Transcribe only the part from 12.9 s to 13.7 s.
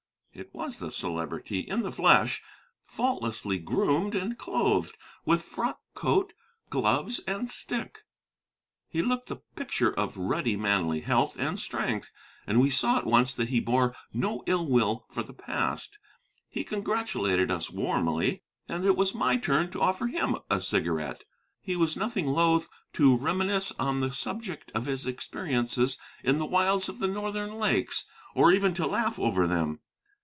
at once that he